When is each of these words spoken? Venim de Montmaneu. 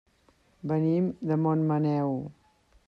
Venim 0.71 1.11
de 1.31 1.39
Montmaneu. 1.43 2.19